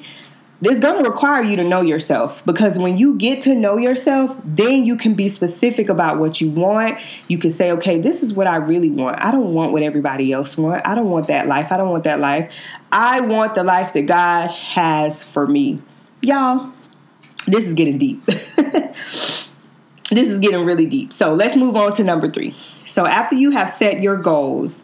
It's 0.63 0.79
going 0.79 1.03
to 1.03 1.09
require 1.09 1.41
you 1.41 1.55
to 1.55 1.63
know 1.63 1.81
yourself 1.81 2.45
because 2.45 2.77
when 2.77 2.97
you 2.99 3.15
get 3.15 3.41
to 3.43 3.55
know 3.55 3.77
yourself, 3.77 4.37
then 4.45 4.83
you 4.83 4.95
can 4.95 5.15
be 5.15 5.27
specific 5.27 5.89
about 5.89 6.19
what 6.19 6.39
you 6.39 6.51
want. 6.51 6.99
You 7.27 7.39
can 7.39 7.49
say, 7.49 7.71
okay, 7.71 7.97
this 7.97 8.21
is 8.21 8.31
what 8.33 8.45
I 8.45 8.57
really 8.57 8.91
want. 8.91 9.19
I 9.19 9.31
don't 9.31 9.55
want 9.55 9.71
what 9.71 9.81
everybody 9.81 10.31
else 10.31 10.57
want. 10.57 10.85
I 10.85 10.93
don't 10.93 11.09
want 11.09 11.29
that 11.29 11.47
life. 11.47 11.71
I 11.71 11.77
don't 11.77 11.89
want 11.89 12.03
that 12.03 12.19
life. 12.19 12.55
I 12.91 13.21
want 13.21 13.55
the 13.55 13.63
life 13.63 13.93
that 13.93 14.03
God 14.03 14.51
has 14.51 15.23
for 15.23 15.47
me. 15.47 15.81
Y'all, 16.21 16.71
this 17.47 17.65
is 17.65 17.73
getting 17.73 17.97
deep. 17.97 18.23
this 18.25 19.51
is 20.11 20.37
getting 20.39 20.63
really 20.63 20.85
deep. 20.85 21.11
So 21.11 21.33
let's 21.33 21.55
move 21.55 21.75
on 21.75 21.93
to 21.93 22.03
number 22.03 22.29
three. 22.29 22.51
So 22.83 23.07
after 23.07 23.35
you 23.35 23.49
have 23.49 23.67
set 23.67 24.03
your 24.03 24.17
goals, 24.17 24.83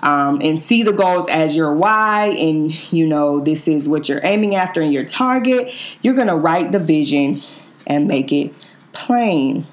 um, 0.00 0.40
and 0.42 0.60
see 0.60 0.82
the 0.82 0.92
goals 0.92 1.28
as 1.28 1.56
your 1.56 1.72
why, 1.74 2.28
and 2.38 2.92
you 2.92 3.06
know 3.06 3.40
this 3.40 3.68
is 3.68 3.88
what 3.88 4.08
you're 4.08 4.20
aiming 4.24 4.54
after 4.54 4.80
and 4.80 4.92
your 4.92 5.04
target, 5.04 5.72
you're 6.02 6.14
gonna 6.14 6.36
write 6.36 6.72
the 6.72 6.78
vision 6.78 7.42
and 7.86 8.06
make 8.06 8.32
it 8.32 8.52
plain. 8.92 9.66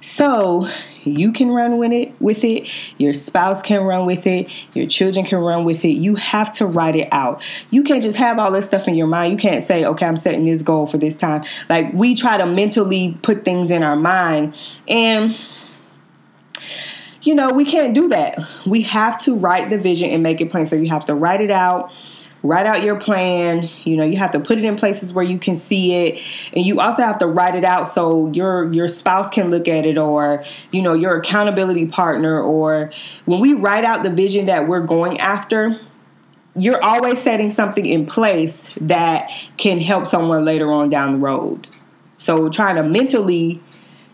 So 0.00 0.68
you 1.04 1.32
can 1.32 1.50
run 1.50 1.78
with 1.78 1.92
it 1.92 2.12
with 2.20 2.44
it 2.44 2.68
your 2.98 3.14
spouse 3.14 3.62
can 3.62 3.82
run 3.82 4.06
with 4.06 4.26
it 4.26 4.50
your 4.74 4.86
children 4.86 5.24
can 5.24 5.38
run 5.38 5.64
with 5.64 5.84
it 5.84 5.92
you 5.92 6.14
have 6.14 6.52
to 6.52 6.66
write 6.66 6.96
it 6.96 7.08
out 7.12 7.44
you 7.70 7.82
can't 7.82 8.02
just 8.02 8.16
have 8.16 8.38
all 8.38 8.50
this 8.50 8.66
stuff 8.66 8.86
in 8.88 8.94
your 8.94 9.06
mind 9.06 9.32
you 9.32 9.38
can't 9.38 9.62
say 9.62 9.84
okay 9.84 10.06
i'm 10.06 10.16
setting 10.16 10.44
this 10.44 10.62
goal 10.62 10.86
for 10.86 10.98
this 10.98 11.14
time 11.14 11.42
like 11.68 11.92
we 11.92 12.14
try 12.14 12.36
to 12.36 12.46
mentally 12.46 13.16
put 13.22 13.44
things 13.44 13.70
in 13.70 13.82
our 13.82 13.96
mind 13.96 14.54
and 14.88 15.34
you 17.22 17.34
know 17.34 17.50
we 17.50 17.64
can't 17.64 17.94
do 17.94 18.08
that. 18.08 18.38
We 18.66 18.82
have 18.82 19.20
to 19.22 19.34
write 19.34 19.70
the 19.70 19.78
vision 19.78 20.10
and 20.10 20.22
make 20.22 20.40
it 20.40 20.50
plain. 20.50 20.66
So 20.66 20.76
you 20.76 20.88
have 20.88 21.04
to 21.06 21.14
write 21.14 21.40
it 21.40 21.50
out 21.50 21.92
write 22.42 22.66
out 22.66 22.82
your 22.82 22.98
plan. 22.98 23.68
You 23.84 23.96
know 23.96 24.04
you 24.04 24.16
have 24.16 24.30
to 24.32 24.40
put 24.40 24.58
it 24.58 24.64
in 24.64 24.76
places 24.76 25.12
where 25.12 25.24
you 25.24 25.38
can 25.38 25.56
see 25.56 26.06
it. 26.06 26.22
And 26.54 26.64
you 26.64 26.80
also 26.80 27.02
have 27.02 27.18
to 27.18 27.26
write 27.26 27.54
it 27.54 27.64
out 27.64 27.88
so 27.88 28.30
your 28.32 28.72
your 28.72 28.88
spouse 28.88 29.30
can 29.30 29.50
look 29.50 29.68
at 29.68 29.86
it 29.86 29.98
or 29.98 30.44
you 30.70 30.82
know 30.82 30.94
your 30.94 31.16
accountability 31.16 31.86
partner 31.86 32.40
or 32.40 32.90
when 33.26 33.40
we 33.40 33.54
write 33.54 33.84
out 33.84 34.02
the 34.02 34.10
vision 34.10 34.46
that 34.46 34.68
we're 34.68 34.80
going 34.80 35.18
after 35.18 35.78
you're 36.56 36.82
always 36.82 37.20
setting 37.22 37.48
something 37.48 37.86
in 37.86 38.04
place 38.04 38.74
that 38.80 39.30
can 39.56 39.78
help 39.78 40.04
someone 40.04 40.44
later 40.44 40.72
on 40.72 40.90
down 40.90 41.12
the 41.12 41.18
road. 41.18 41.68
So 42.16 42.48
trying 42.48 42.74
to 42.74 42.82
mentally 42.82 43.62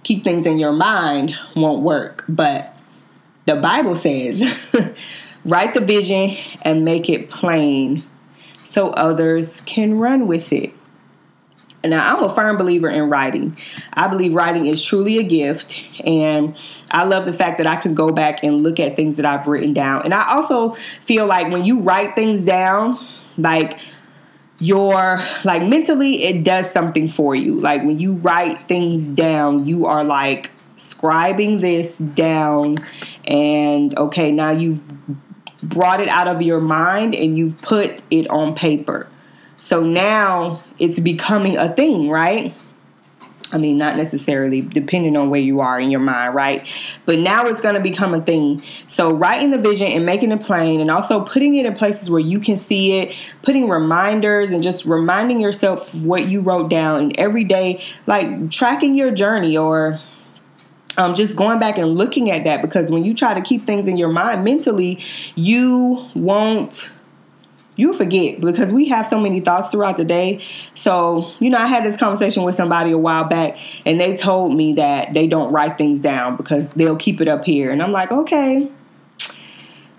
keep 0.03 0.23
things 0.23 0.45
in 0.45 0.59
your 0.59 0.73
mind 0.73 1.35
won't 1.57 1.83
work 1.83 2.25
but 2.29 2.76
the 3.47 3.57
bible 3.57 3.97
says 3.97 4.43
write 5.45 5.75
the 5.75 5.81
vision 5.81 6.31
and 6.63 6.85
make 6.85 7.09
it 7.09 7.31
plain 7.31 8.05
so 8.67 8.91
others 8.91 9.61
can 9.63 9.99
run 9.99 10.27
with 10.27 10.53
it. 10.53 10.73
Now, 11.85 12.17
I'm 12.17 12.25
a 12.25 12.35
firm 12.35 12.57
believer 12.57 12.89
in 12.89 13.09
writing. 13.09 13.57
I 13.93 14.09
believe 14.09 14.35
writing 14.35 14.67
is 14.67 14.83
truly 14.83 15.19
a 15.19 15.23
gift, 15.23 15.85
and 16.05 16.57
I 16.91 17.05
love 17.05 17.27
the 17.27 17.33
fact 17.33 17.59
that 17.59 17.67
I 17.69 17.77
can 17.77 17.95
go 17.95 18.11
back 18.11 18.43
and 18.43 18.63
look 18.63 18.81
at 18.81 18.97
things 18.97 19.17
that 19.17 19.27
I've 19.27 19.47
written 19.47 19.73
down. 19.73 20.03
And 20.03 20.13
I 20.13 20.35
also 20.35 20.71
feel 20.73 21.27
like 21.27 21.53
when 21.53 21.65
you 21.65 21.79
write 21.79 22.17
things 22.17 22.45
down, 22.45 22.99
like 23.39 23.79
your 24.59 25.21
like 25.45 25.63
mentally 25.63 26.25
it 26.25 26.43
does 26.43 26.71
something 26.71 27.09
for 27.09 27.37
you. 27.37 27.61
Like 27.61 27.83
when 27.83 28.01
you 28.01 28.15
write 28.15 28.67
things 28.67 29.07
down, 29.07 29.67
you 29.67 29.87
are 29.87 30.03
like 30.03 30.51
scribing 30.77 31.61
this 31.61 31.99
down 31.99 32.77
and 33.27 33.97
okay, 33.99 34.31
now 34.33 34.51
you've 34.51 34.81
brought 35.63 36.01
it 36.01 36.09
out 36.09 36.29
of 36.29 36.43
your 36.43 36.61
mind 36.61 37.15
and 37.15 37.37
you've 37.37 37.61
put 37.63 38.03
it 38.11 38.29
on 38.29 38.55
paper. 38.55 39.09
So 39.57 39.83
now 39.83 40.63
it's 40.79 41.01
becoming 41.01 41.57
a 41.57 41.75
thing, 41.75 42.11
right? 42.11 42.55
I 43.53 43.59
mean, 43.59 43.79
not 43.79 43.97
necessarily, 43.97 44.61
depending 44.61 45.17
on 45.17 45.31
where 45.31 45.41
you 45.41 45.61
are 45.61 45.79
in 45.79 45.91
your 45.91 46.01
mind, 46.01 46.35
right? 46.35 46.69
But 47.05 47.21
now 47.21 47.47
it's 47.47 47.61
going 47.61 47.77
to 47.77 47.81
become 47.81 48.13
a 48.13 48.21
thing. 48.21 48.63
So, 48.89 49.13
writing 49.13 49.51
the 49.51 49.59
vision 49.59 49.87
and 49.87 50.05
making 50.05 50.33
it 50.33 50.43
plain, 50.43 50.81
and 50.81 50.91
also 50.91 51.25
putting 51.25 51.55
it 51.55 51.65
in 51.65 51.75
places 51.75 52.11
where 52.11 52.21
you 52.21 52.41
can 52.41 52.57
see 52.57 52.99
it, 52.99 53.17
putting 53.43 53.69
reminders, 53.69 54.51
and 54.51 54.65
just 54.65 54.85
reminding 54.85 55.41
yourself 55.41 55.95
what 55.95 56.27
you 56.27 56.41
wrote 56.41 56.69
down, 56.69 57.01
and 57.01 57.19
every 57.19 57.45
day, 57.45 57.81
like 58.07 58.51
tracking 58.51 58.97
your 58.97 59.13
journey 59.13 59.57
or 59.57 60.01
um, 60.97 61.15
just 61.15 61.37
going 61.37 61.59
back 61.59 61.79
and 61.79 61.95
looking 61.95 62.31
at 62.31 62.45
that 62.45 62.63
because 62.63 62.91
when 62.91 63.05
you 63.05 63.15
try 63.15 63.35
to 63.35 63.41
keep 63.41 63.67
things 63.67 63.87
in 63.87 63.97
your 63.97 64.09
mind 64.09 64.45
mentally, 64.45 64.99
you 65.35 66.07
won't 66.15 66.93
you 67.77 67.93
forget 67.93 68.41
because 68.41 68.73
we 68.73 68.89
have 68.89 69.07
so 69.07 69.21
many 69.21 69.41
thoughts 69.41 69.69
throughout 69.69 69.99
the 69.99 70.05
day. 70.05 70.41
So, 70.75 71.31
you 71.39 71.51
know, 71.51 71.59
I 71.59 71.67
had 71.67 71.85
this 71.85 71.97
conversation 71.97 72.43
with 72.43 72.55
somebody 72.55 72.91
a 72.91 72.99
while 72.99 73.25
back 73.25 73.59
and 73.87 74.01
they 74.01 74.17
told 74.17 74.55
me 74.55 74.73
that 74.75 75.13
they 75.13 75.27
don't 75.27 75.53
write 75.53 75.77
things 75.77 76.01
down 76.01 76.37
because 76.37 76.69
they'll 76.71 76.97
keep 76.97 77.21
it 77.21 77.29
up 77.29 77.45
here. 77.45 77.71
And 77.71 77.83
I'm 77.83 77.93
like, 77.93 78.11
okay, 78.11 78.71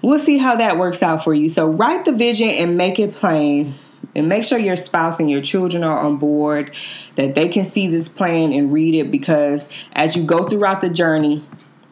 we'll 0.02 0.20
see 0.20 0.40
how 0.40 0.56
that 0.56 0.78
works 0.80 1.04
out 1.04 1.24
for 1.24 1.34
you. 1.34 1.50
So, 1.50 1.68
write 1.68 2.06
the 2.06 2.14
vision 2.14 2.50
and 2.50 2.78
make 2.78 3.00
it 3.00 3.14
plain 3.14 3.76
and 4.16 4.28
make 4.28 4.44
sure 4.44 4.58
your 4.58 4.78
spouse 4.78 5.20
and 5.20 5.30
your 5.30 5.42
children 5.42 5.84
are 5.84 6.00
on 6.00 6.18
board, 6.18 6.76
that 7.16 7.36
they 7.36 7.48
can 7.48 7.66
see 7.66 7.88
this 7.88 8.10
plan 8.10 8.52
and 8.52 8.74
read 8.74 8.96
it 8.96 9.12
because 9.12 9.70
as 9.94 10.16
you 10.16 10.24
go 10.24 10.44
throughout 10.44 10.82
the 10.82 10.90
journey 10.90 11.46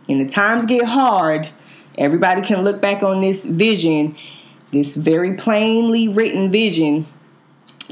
and 0.10 0.19
the 0.19 0.27
times 0.27 0.65
get 0.65 0.86
hard, 0.86 1.50
everybody 1.98 2.41
can 2.41 2.62
look 2.63 2.81
back 2.81 3.03
on 3.03 3.22
this 3.22 3.45
vision, 3.45 4.15
this 4.72 4.95
very 4.95 5.34
plainly 5.34 6.07
written 6.07 6.50
vision, 6.50 7.05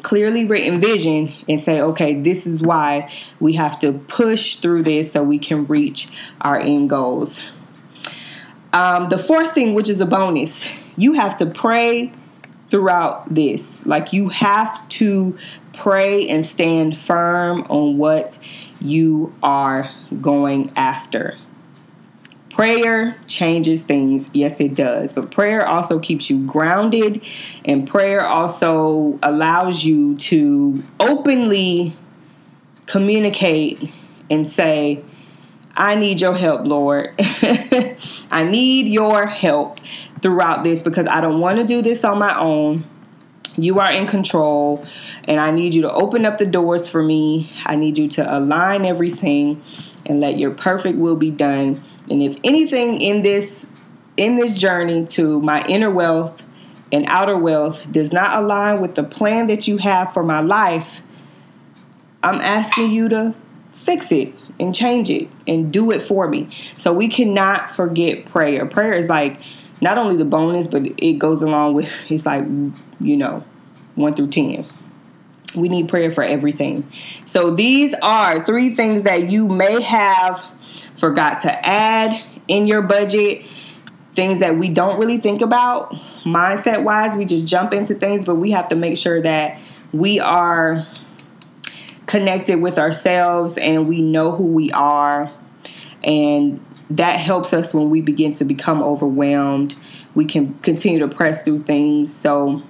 clearly 0.02 0.46
written 0.46 0.80
vision, 0.80 1.32
and 1.48 1.60
say, 1.60 1.82
okay, 1.82 2.14
this 2.14 2.48
is 2.48 2.62
why 2.62 3.12
we 3.40 3.54
have 3.54 3.80
to 3.80 3.94
push 3.94 4.56
through 4.56 4.84
this 4.84 5.12
so 5.12 5.24
we 5.24 5.40
can 5.40 5.66
reach 5.66 6.08
our 6.42 6.58
end 6.58 6.90
goals. 6.90 7.52
Um, 8.74 9.10
the 9.10 9.20
fourth 9.20 9.54
thing, 9.54 9.76
which 9.76 9.88
is 9.88 10.02
a 10.02 10.06
bonus, 10.06 10.80
you 10.98 11.14
have 11.14 11.38
to 11.38 11.46
pray 11.46 12.12
throughout 12.74 13.32
this. 13.32 13.86
Like 13.86 14.14
you 14.14 14.30
have 14.30 14.90
to 14.90 15.38
pray 15.74 16.28
and 16.28 16.44
stand 16.44 16.98
firm 16.98 17.68
on 17.70 18.00
what 18.00 18.40
you 18.82 19.32
are 19.44 19.92
going 20.20 20.72
after. 20.76 21.36
Prayer 22.50 23.16
changes 23.28 23.84
things. 23.84 24.32
Yes, 24.34 24.60
it 24.60 24.74
does. 24.74 25.14
But 25.14 25.30
prayer 25.30 25.64
also 25.64 26.00
keeps 26.00 26.32
you 26.32 26.48
grounded, 26.48 27.24
and 27.64 27.88
prayer 27.88 28.26
also 28.26 29.20
allows 29.22 29.86
you 29.86 30.16
to 30.18 30.84
openly 31.00 31.96
communicate 32.88 33.96
and 34.32 34.50
say, 34.50 35.04
I 35.76 35.96
need 35.96 36.22
your 36.22 36.36
help, 36.36 36.66
Lord. 36.66 37.16
I 38.32 38.48
need 38.48 38.88
your 38.88 39.26
help 39.26 39.80
throughout 40.22 40.64
this 40.64 40.84
because 40.84 41.08
I 41.08 41.20
don't 41.20 41.40
want 41.40 41.58
to 41.58 41.64
do 41.64 41.82
this 41.82 42.04
on 42.04 42.20
my 42.20 42.38
own. 42.38 42.86
You 43.56 43.80
are 43.80 43.92
in 43.92 44.08
control, 44.08 44.86
and 45.26 45.40
I 45.40 45.52
need 45.52 45.74
you 45.74 45.84
to 45.84 45.92
open 45.92 46.26
up 46.26 46.38
the 46.38 46.46
doors 46.46 46.88
for 46.88 47.02
me. 47.04 47.52
I 47.66 47.76
need 47.76 47.98
you 47.98 48.08
to 48.10 48.38
align 48.38 48.86
everything 48.86 49.62
and 50.06 50.20
let 50.20 50.40
your 50.40 50.52
perfect 50.52 50.98
will 50.98 51.16
be 51.16 51.32
done. 51.32 51.82
And 52.10 52.22
if 52.22 52.40
anything 52.44 53.00
in 53.00 53.22
this 53.22 53.68
in 54.16 54.36
this 54.36 54.54
journey 54.54 55.06
to 55.08 55.42
my 55.42 55.64
inner 55.68 55.90
wealth 55.90 56.44
and 56.92 57.06
outer 57.08 57.38
wealth 57.38 57.92
does 57.92 58.14
not 58.14 58.44
align 58.44 58.80
with 58.80 58.94
the 58.94 59.04
plan 59.04 59.48
that 59.48 59.68
you 59.68 59.78
have 59.78 60.14
for 60.14 60.24
my 60.24 60.40
life, 60.40 61.02
I'm 62.22 62.40
asking 62.42 62.92
you 62.92 63.10
to 63.10 63.36
fix 63.72 64.12
it 64.12 64.36
and 64.60 64.74
change 64.74 65.10
it 65.10 65.30
and 65.48 65.72
do 65.72 65.92
it 65.92 66.02
for 66.02 66.28
me. 66.28 66.50
So 66.78 66.94
we 66.94 67.08
cannot 67.08 67.72
forget 67.72 68.26
prayer. 68.26 68.66
Prayer 68.66 68.94
is 68.94 69.10
like 69.10 69.40
not 69.82 69.98
only 69.98 70.16
the 70.16 70.26
bonus, 70.26 70.68
but 70.68 70.84
it 70.98 71.14
goes 71.14 71.42
along 71.42 71.74
with 71.74 71.90
it's 72.12 72.26
like, 72.26 72.46
you 73.00 73.18
know, 73.18 73.44
one 73.96 74.14
through 74.14 74.30
10. 74.30 74.66
We 75.56 75.70
need 75.70 75.88
prayer 75.88 76.10
for 76.10 76.24
everything. 76.24 76.90
So 77.26 77.52
these 77.52 77.94
are 78.02 78.44
three 78.44 78.72
things 78.72 79.04
that 79.04 79.30
you 79.30 79.48
may 79.48 79.82
have 79.82 80.44
forgot 80.96 81.42
to 81.42 81.68
add 81.68 82.20
in 82.48 82.66
your 82.66 82.82
budget. 82.82 83.46
Things 84.16 84.40
that 84.40 84.58
we 84.58 84.70
don't 84.70 85.00
really 85.00 85.18
think 85.18 85.42
about 85.42 85.92
mindset 86.24 86.84
wise. 86.84 87.16
We 87.16 87.26
just 87.26 87.46
jump 87.48 87.74
into 87.74 87.94
things, 87.94 88.26
but 88.26 88.36
we 88.36 88.52
have 88.52 88.68
to 88.70 88.76
make 88.76 88.98
sure 88.98 89.22
that 89.22 89.60
we 89.92 90.20
are 90.20 90.84
connected 92.14 92.62
with 92.62 92.78
ourselves 92.78 93.58
and 93.58 93.90
we 93.90 94.00
know 94.00 94.32
who 94.32 94.46
we 94.46 94.72
are. 94.72 95.32
And 96.04 96.64
that 96.92 97.20
helps 97.20 97.54
us 97.54 97.74
when 97.74 97.90
we 97.90 98.02
begin 98.02 98.36
to 98.36 98.46
become 98.46 98.84
overwhelmed. 98.84 99.74
We 100.14 100.26
can 100.26 100.54
continue 100.60 101.00
to 101.00 101.08
press 101.08 101.42
through 101.42 101.64
things. 101.64 102.14
So, 102.14 102.62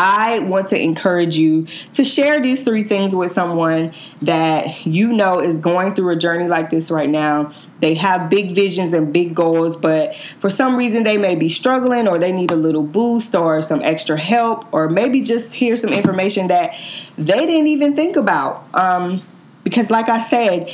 I 0.00 0.38
want 0.38 0.68
to 0.68 0.80
encourage 0.80 1.36
you 1.36 1.66
to 1.94 2.04
share 2.04 2.40
these 2.40 2.62
three 2.62 2.84
things 2.84 3.16
with 3.16 3.32
someone 3.32 3.92
that 4.22 4.86
you 4.86 5.12
know 5.12 5.40
is 5.40 5.58
going 5.58 5.94
through 5.94 6.10
a 6.10 6.16
journey 6.16 6.46
like 6.46 6.70
this 6.70 6.88
right 6.88 7.10
now. 7.10 7.50
They 7.80 7.94
have 7.94 8.30
big 8.30 8.54
visions 8.54 8.92
and 8.92 9.12
big 9.12 9.34
goals, 9.34 9.76
but 9.76 10.14
for 10.38 10.50
some 10.50 10.76
reason 10.76 11.02
they 11.02 11.18
may 11.18 11.34
be 11.34 11.48
struggling 11.48 12.06
or 12.06 12.16
they 12.16 12.30
need 12.30 12.52
a 12.52 12.56
little 12.56 12.84
boost 12.84 13.34
or 13.34 13.60
some 13.60 13.82
extra 13.82 14.16
help 14.16 14.72
or 14.72 14.88
maybe 14.88 15.20
just 15.20 15.52
hear 15.52 15.74
some 15.74 15.92
information 15.92 16.46
that 16.46 16.80
they 17.16 17.44
didn't 17.44 17.66
even 17.66 17.92
think 17.92 18.14
about. 18.14 18.72
Um, 18.74 19.20
because, 19.64 19.90
like 19.90 20.08
I 20.08 20.20
said, 20.20 20.70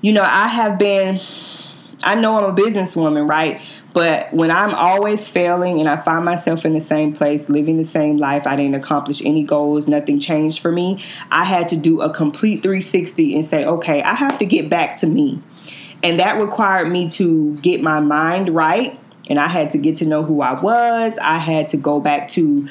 you 0.00 0.12
know, 0.12 0.22
I 0.24 0.48
have 0.48 0.76
been 0.76 1.20
I 2.04 2.14
know 2.14 2.36
I'm 2.36 2.44
a 2.44 2.54
businesswoman, 2.54 3.28
right? 3.28 3.60
But 3.92 4.32
when 4.32 4.50
I'm 4.50 4.74
always 4.74 5.28
failing 5.28 5.80
and 5.80 5.88
I 5.88 5.96
find 5.96 6.24
myself 6.24 6.64
in 6.64 6.74
the 6.74 6.80
same 6.80 7.12
place, 7.12 7.48
living 7.48 7.76
the 7.76 7.84
same 7.84 8.18
life, 8.18 8.46
I 8.46 8.56
didn't 8.56 8.74
accomplish 8.74 9.24
any 9.24 9.42
goals, 9.42 9.88
nothing 9.88 10.20
changed 10.20 10.60
for 10.60 10.70
me. 10.70 11.02
I 11.30 11.44
had 11.44 11.68
to 11.70 11.76
do 11.76 12.00
a 12.00 12.12
complete 12.12 12.62
360 12.62 13.34
and 13.34 13.44
say, 13.44 13.64
okay, 13.64 14.02
I 14.02 14.14
have 14.14 14.38
to 14.38 14.44
get 14.44 14.68
back 14.68 14.96
to 14.96 15.06
me. 15.06 15.42
And 16.02 16.20
that 16.20 16.38
required 16.38 16.88
me 16.88 17.08
to 17.10 17.56
get 17.56 17.80
my 17.80 18.00
mind 18.00 18.54
right. 18.54 18.98
And 19.30 19.40
I 19.40 19.48
had 19.48 19.70
to 19.70 19.78
get 19.78 19.96
to 19.96 20.06
know 20.06 20.22
who 20.22 20.42
I 20.42 20.60
was. 20.60 21.18
I 21.18 21.38
had 21.38 21.68
to 21.68 21.78
go 21.78 21.98
back 21.98 22.28
to 22.28 22.68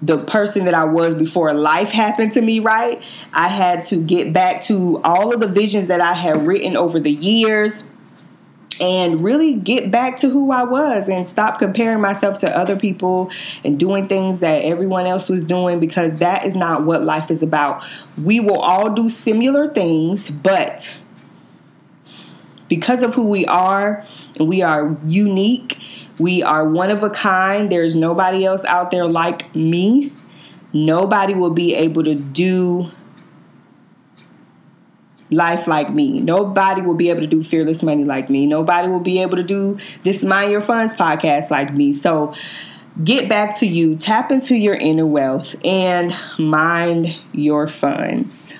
the 0.00 0.18
person 0.18 0.64
that 0.64 0.74
I 0.74 0.84
was 0.84 1.14
before 1.14 1.52
life 1.54 1.90
happened 1.90 2.32
to 2.32 2.40
me, 2.40 2.60
right? 2.60 3.02
I 3.32 3.48
had 3.48 3.82
to 3.84 3.96
get 3.96 4.32
back 4.32 4.60
to 4.62 5.00
all 5.02 5.32
of 5.32 5.40
the 5.40 5.46
visions 5.46 5.86
that 5.88 6.00
I 6.00 6.14
had 6.14 6.46
written 6.46 6.76
over 6.76 7.00
the 7.00 7.12
years 7.12 7.84
and 8.80 9.22
really 9.22 9.54
get 9.54 9.90
back 9.90 10.16
to 10.18 10.28
who 10.28 10.50
I 10.50 10.64
was 10.64 11.08
and 11.08 11.28
stop 11.28 11.58
comparing 11.58 12.00
myself 12.00 12.38
to 12.40 12.56
other 12.56 12.76
people 12.76 13.30
and 13.64 13.78
doing 13.78 14.06
things 14.06 14.40
that 14.40 14.64
everyone 14.64 15.06
else 15.06 15.28
was 15.28 15.44
doing 15.44 15.80
because 15.80 16.16
that 16.16 16.44
is 16.44 16.56
not 16.56 16.84
what 16.84 17.02
life 17.02 17.30
is 17.30 17.42
about. 17.42 17.84
We 18.22 18.40
will 18.40 18.60
all 18.60 18.90
do 18.90 19.08
similar 19.08 19.72
things, 19.72 20.30
but 20.30 20.98
because 22.68 23.02
of 23.02 23.14
who 23.14 23.24
we 23.24 23.46
are 23.46 24.04
and 24.38 24.48
we 24.48 24.62
are 24.62 24.96
unique, 25.04 25.80
we 26.18 26.42
are 26.42 26.68
one 26.68 26.90
of 26.90 27.02
a 27.02 27.10
kind. 27.10 27.70
There's 27.70 27.94
nobody 27.94 28.44
else 28.44 28.64
out 28.64 28.90
there 28.90 29.08
like 29.08 29.54
me. 29.54 30.12
Nobody 30.72 31.34
will 31.34 31.50
be 31.50 31.74
able 31.74 32.02
to 32.04 32.14
do 32.14 32.88
life 35.34 35.66
like 35.66 35.90
me. 35.90 36.20
Nobody 36.20 36.82
will 36.82 36.94
be 36.94 37.10
able 37.10 37.20
to 37.20 37.26
do 37.26 37.42
Fearless 37.42 37.82
Money 37.82 38.04
like 38.04 38.30
me. 38.30 38.46
Nobody 38.46 38.88
will 38.88 39.00
be 39.00 39.20
able 39.20 39.36
to 39.36 39.42
do 39.42 39.78
this 40.02 40.24
Mind 40.24 40.50
Your 40.50 40.60
Funds 40.60 40.94
podcast 40.94 41.50
like 41.50 41.74
me. 41.74 41.92
So 41.92 42.32
get 43.02 43.28
back 43.28 43.58
to 43.58 43.66
you, 43.66 43.96
tap 43.96 44.30
into 44.30 44.56
your 44.56 44.74
inner 44.74 45.06
wealth, 45.06 45.56
and 45.64 46.14
mind 46.38 47.18
your 47.32 47.68
funds. 47.68 48.58